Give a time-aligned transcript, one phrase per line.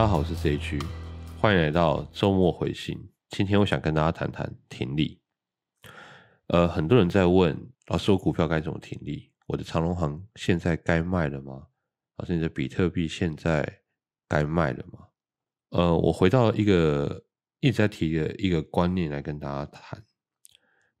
[0.00, 0.78] 大家好，我是 C H，
[1.38, 3.10] 欢迎来到周末回信。
[3.28, 5.20] 今天我想跟大家谈谈停利。
[6.46, 9.30] 呃，很多人在问老师，我股票该怎么停利？
[9.46, 11.66] 我的长隆行现在该卖了吗？
[12.16, 13.82] 老师，你的比特币现在
[14.26, 15.08] 该卖了吗？
[15.68, 17.26] 呃，我回到一个
[17.60, 20.02] 一直在提的一个观念来跟大家谈，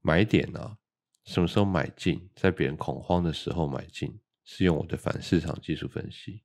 [0.02, 0.76] 买点呢，
[1.24, 2.28] 什么时候买进？
[2.34, 6.42] 在别人恐慌的时候买进，是用我的反市场技术分析。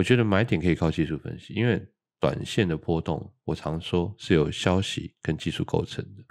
[0.00, 1.86] 我觉得买点可以靠技术分析，因为
[2.18, 6.24] 短线的波动，我常说是由消息跟技术构成的，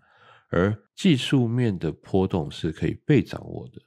[0.50, 3.80] 而技术面的波动是可以被掌握的。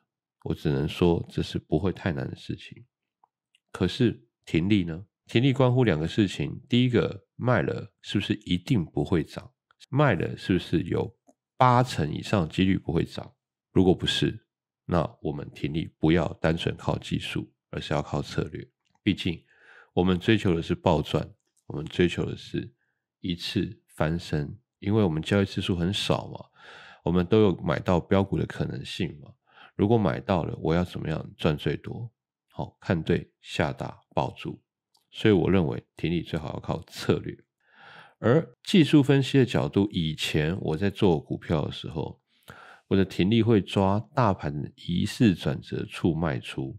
[0.45, 2.85] 我只能说这是不会太难的事情。
[3.73, 5.05] 可是停利呢？
[5.27, 9.51] 停利关乎两个事情：第一个，卖了是不是一定不会涨？
[9.91, 11.13] 卖了是不是有
[11.57, 13.35] 八成以上几率不会涨？
[13.73, 14.47] 如果不是，
[14.85, 18.65] 那我们停利不要单纯靠技术，而是要靠策略。
[19.03, 19.43] 毕竟。
[19.95, 21.35] 我们追求的是暴赚，
[21.67, 22.73] 我们追求的是
[23.21, 26.47] 一次翻身，因为我们交易次数很少嘛，
[27.05, 29.33] 我们都有买到标股的可能性嘛。
[29.77, 32.11] 如果买到了，我要怎么样赚最多？
[32.49, 34.63] 好看对下大抱住，
[35.11, 37.37] 所以我认为停利最好要靠策略。
[38.19, 42.21] 而技术分析的角度，以前我在做股票的时候，
[42.89, 46.79] 我的停利会抓大盘的疑似转折处卖出。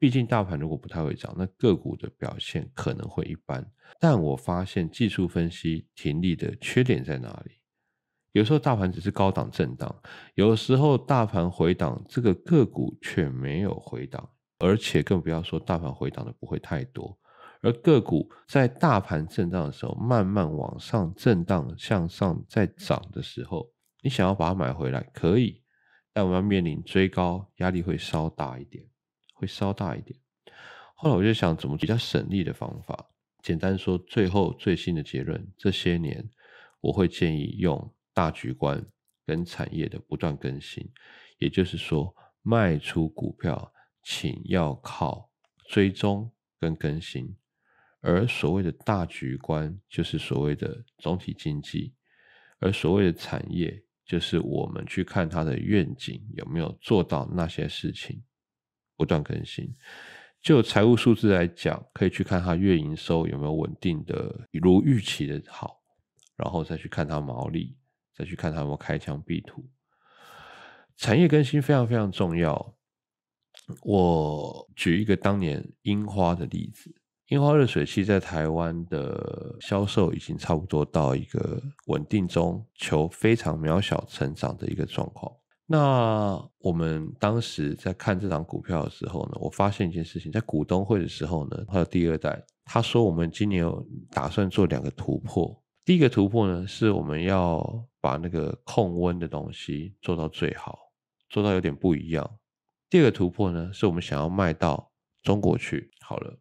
[0.00, 3.70] 毕竟大盘如果不太会涨，那个股的表现可能会一般。
[4.00, 7.60] 但我发现技术分析停利的缺点在哪里？
[8.32, 9.94] 有时候大盘只是高档震荡，
[10.36, 17.18] 有时候大盘回档，这个个股却没有回档，而且更不要说大盘回档的不会太多。
[17.60, 23.70] 而个股在大盘震荡的时候，慢慢往上震荡向上再涨的时候，
[24.02, 25.62] 你想要把它买回来可以，
[26.14, 28.89] 但我们要面临追高压力会稍大一点。
[29.40, 30.20] 会稍大一点。
[30.94, 33.08] 后来我就想，怎么比较省力的方法？
[33.42, 36.28] 简单说，最后最新的结论：这些年
[36.82, 38.84] 我会建议用大局观
[39.24, 40.86] 跟产业的不断更新。
[41.38, 45.30] 也就是说，卖出股票，请要靠
[45.68, 47.34] 追踪跟更新。
[48.02, 51.94] 而所谓的大局观，就是所谓的总体经济；
[52.58, 58.22] 而所谓的产业，就是我们去看它的愿景有没有做到那些事情。
[59.00, 59.74] 不断更新，
[60.42, 65.80] 就财务数字来讲，可以去看它月营收有没有稳定的如预期的好，
[66.36, 67.78] 然后再去看它毛利，
[68.14, 69.64] 再去看它有没有开枪闭图。
[70.98, 72.74] 产业更新非常非常重要。
[73.84, 76.94] 我举一个当年樱花的例子，
[77.28, 85.39] 樱花热水器在台湾的销售已经差不多到一个稳定中求非常渺小成长的一个状况。
[85.72, 95.62] 那我们当时在看这张股票的时候呢，我发现一件事情，在股东会的时候呢，还有第二代，他说我们今年有打算做两个突破。
[95.84, 97.64] 第一个突破呢，是我们要
[98.00, 100.76] 把那个控温的东西做到最好，
[101.28, 102.28] 做到有点不一样。
[102.88, 104.90] 第二个突破呢，是我们想要卖到
[105.22, 105.88] 中国去。
[106.00, 106.36] 好了，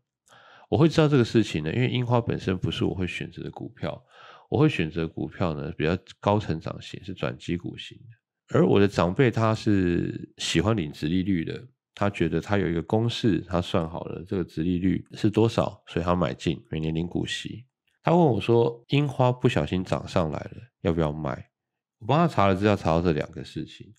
[0.69, 4.03] 我会知道这个事情呢，因为樱花本身不是我会选择的股票，
[4.49, 8.18] 我会选择股票呢比较高成长型，是转基股型的。
[8.51, 17.65] 而我的长辈他是喜欢领直利率的，他觉得他有一个公式，他算好了这个直利率是多少，所以他买进，每年领股息。
[18.01, 21.51] 他问我说：“樱花不小心涨上来了，要不要卖？”
[21.99, 23.93] 我帮他查了资料，查到这两个事情。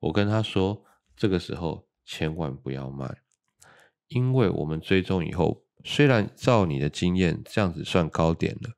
[0.00, 0.82] 我跟他说
[1.14, 3.06] ：“这个时候千万不要卖，
[4.08, 8.70] 因为我们追踪以后，虽然照你的经验这样子算高点了。”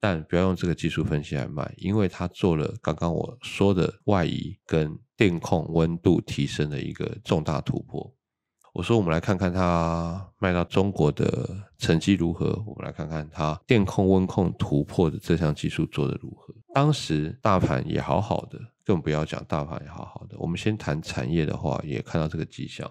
[0.00, 8.12] 但不要用这个技术分析来卖，因为它做了刚刚我说的外移跟电控温度提升的一个重大突破。
[8.72, 16.54] 我说我们来看看它卖到中国的成绩如何，我们来看看它电控温控突破的这项技术做的如何。
[16.72, 20.36] 当时大盘也好好的，更不要讲大盘也好好的。
[20.38, 22.88] 我们先谈产业的话，也看到这个迹象。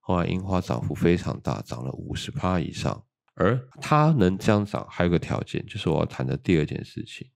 [0.00, 3.04] 后来樱花涨幅非常大，涨了五十趴以上。
[3.34, 7.30] 而它能这样涨，还有个条件，就是我要谈的第二件事情：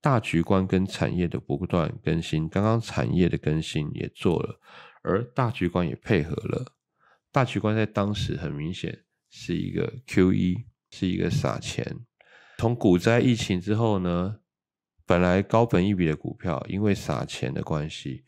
[0.00, 2.48] 大局观跟产业的不断更新。
[2.48, 4.58] 刚刚产业的更新也做了，
[5.02, 6.72] 而大局观也配合了。
[7.30, 12.00] 大局观在当时很明显是一个 Q E，是一个撒钱。
[12.56, 14.38] 从股灾疫情之后呢，
[15.04, 18.24] 本来高本一笔的股票，因为撒钱的关系，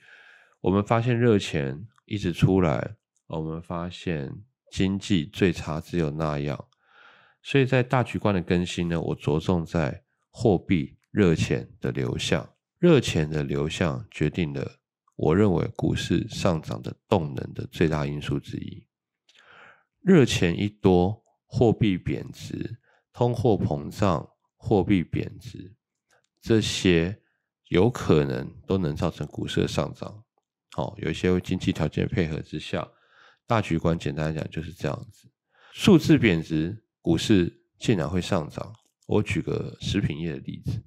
[0.61, 4.31] 我们发现热钱一直出来，我们发现
[4.71, 6.67] 经济最差只有那样。
[7.43, 14.79] 所以在大局观的更新呢，我着重在货币热钱的流向，热钱的流向决定了
[15.17, 18.87] 我认为股市上涨的动能的最大因素之一。
[20.03, 22.79] 热钱一多，货币贬值，
[23.13, 25.75] 通货膨胀、货币贬值
[26.41, 27.21] 这些
[27.69, 30.25] 有可能都能造成股市的上涨。
[30.73, 32.89] 好，有一些经济条件配合之下，
[33.47, 35.29] 大局观简单来讲就是这样子。
[35.73, 38.75] 数字贬值，股市竟然会上涨。
[39.07, 40.83] 我举个食品业的例子，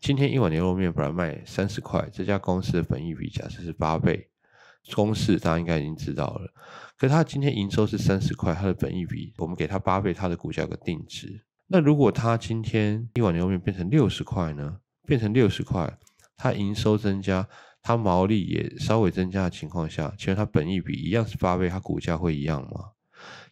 [0.00, 4.28] 今天一碗牛肉面本来卖三十块，这家公司的本益比假设是八倍，
[4.94, 6.52] 公式大家应该已经知道了。
[6.98, 11.44] 可是它今天营收是三十块，它的本益比我们给它八倍，它的股价有个定值。
[11.68, 14.78] 那如果它今天一碗牛肉面变成六十块呢？
[15.06, 15.98] 变成六十块，
[16.36, 17.48] 它营收增加，
[17.82, 22.90] 它毛利也稍微增加的情况下，其实它本益比一样是八倍，它股价会一样吗？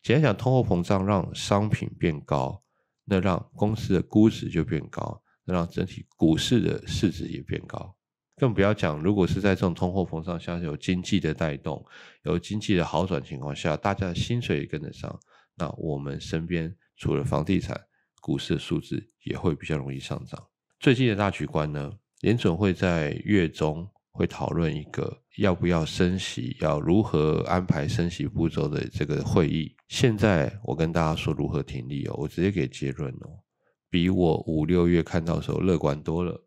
[0.02, 2.62] 简单讲，通货膨胀让商品变高，
[3.04, 7.94] 那让公司的估值就变高，那让整体股市的市值也变高。
[8.36, 11.84] 更不要讲，如果是在这种通货膨胀下有经济的带动，
[12.22, 15.20] 有经济的好转情况下，大家的薪水也跟得上，
[15.56, 17.78] 那我们身边除了房地产、
[18.22, 20.42] 股市的数字也会比较容易上涨。
[20.78, 29.74] 最近的大局观呢，联准会在月中会讨论一个要不要升息，要如何安排升息步骤的这个会议。
[29.88, 33.40] 现在我跟大家说如何停利哦，我直接给结论哦，
[33.88, 36.46] 比我五六月看到的时候乐观多了。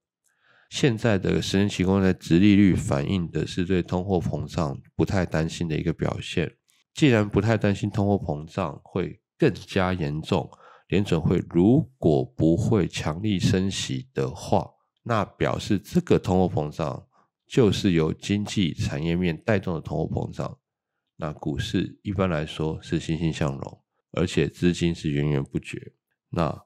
[0.69, 6.51] 现在的十年期公债殖利率反映的是对通货膨胀不太担心的一个表现。
[6.95, 10.49] 既然不太担心通货膨胀会更加严重，
[10.87, 14.67] 联准会如果不会强力升息的话，
[15.03, 17.05] 那表示这个通货膨胀
[17.53, 20.57] 就是由经济产业面带动的通货膨胀。
[21.17, 23.81] 那股市一般来说是欣欣向荣，
[24.13, 25.93] 而且资金是源源不绝。
[26.31, 26.59] 那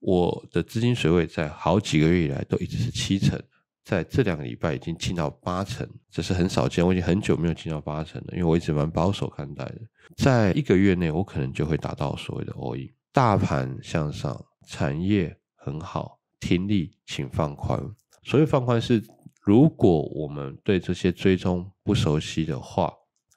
[0.00, 3.40] 我的资金水位在好几个月以来都一直是七成。
[3.84, 6.84] 在这两个礼拜已经进到八成，这是很少见。
[6.84, 9.80] 我已经很久没有进到八成了，因为我一直蛮保守看待的。
[10.16, 12.90] 在一个月内，我可能就会达到所谓的 all in。
[13.12, 17.80] 大盘向上，产业很好，听力请放宽。
[18.24, 19.00] 所谓放宽是，
[19.42, 22.92] 如果我们对这些追踪不熟悉的话，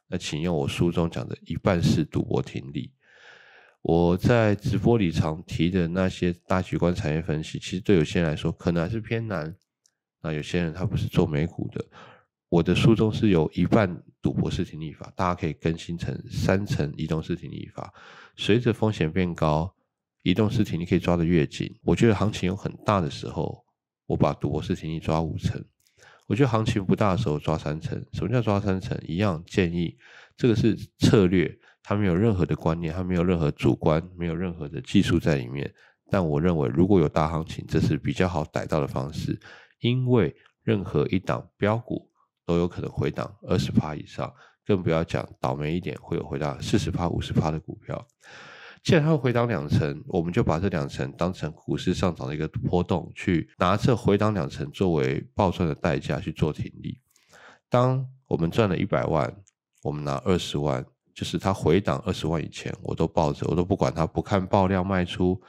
[0.07, 2.91] 那请用我书中讲的一半是赌博听力。
[3.81, 9.55] 我在直播里常提的那些大局观产业分析，其实对有些人来说可能还是偏难。
[10.21, 11.83] 那有些人他不是做美股的，
[12.49, 17.91] 我的书中是有一半赌博式停利法，大家可以更新成三层移动式停利法。
[18.37, 19.75] 随着风险变高，
[20.21, 21.75] 移动式停利可以抓得越紧。
[21.83, 23.65] 我觉得行情有很大的时候，
[24.05, 25.59] 我把赌博式停利抓五成；
[26.27, 28.03] 我觉得行情不大的时候抓三成。
[28.13, 28.99] 什么叫抓三成？
[29.05, 29.95] 一样建议，
[30.35, 35.71] 这个是策略，它没有任何的观念，它没有任何主观，没有任何的技术在里面。
[36.09, 39.39] 但我认为，如果有大行情，这是比较好逮到的方式。
[39.79, 42.09] 因为任何一档标股
[42.45, 44.33] 都有可能回档二十趴以上，
[44.65, 48.07] 更不要讲倒霉一点会有回档四十趴、五十趴的股票。
[48.85, 57.01] 既然它回档两成，我们就把这两成当成股市上涨的一个波动，去拿这回档两成作为报赚的代价去做停利。
[57.67, 59.35] 当我们赚了一百万，
[59.81, 60.85] 我们拿二十万，
[61.15, 65.41] 就是它回档二十万以前，我都抱着，我都不管它，不看爆量卖出，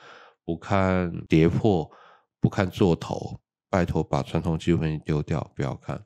[0.42, 1.90] 不看跌破，
[2.40, 3.38] 不看做头。
[3.68, 6.02] 拜托，把传统技术分析丢掉，不要看。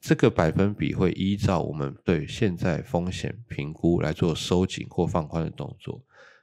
[0.00, 6.00] 这个百分比会依照我们对现在风险评估来做收紧或放宽的动作。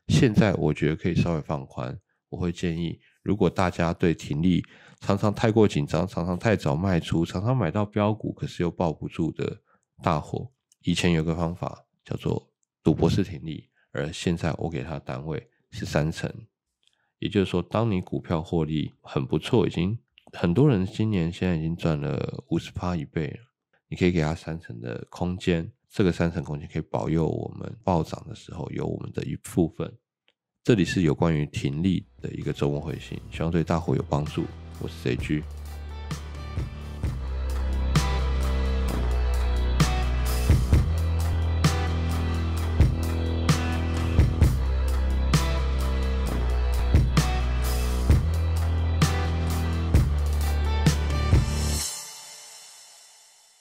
[0.08, 2.00] 现在我觉得可以稍微放宽。
[2.30, 4.64] 我会建议，如果大家对停利
[5.02, 9.62] 常常太过紧张，常常太早卖出，常常买到标股可是又抱不住的
[10.02, 16.32] 大火，以前有个方法叫做赌博式停利，而现在我给它单位是三成。
[17.20, 20.00] 也就是说，当你股票获利很不错，已经
[20.32, 23.38] 很多人今年现在已经赚了五十趴一倍了，
[23.88, 29.94] 你可以给他三成的空间，这个三层空间可以保佑我们暴涨的时候有我们的一部分。
[30.64, 34.44] 这里是有关于停利的一个周末回信，希望对大伙有帮助。
[34.82, 35.44] 我是 CG。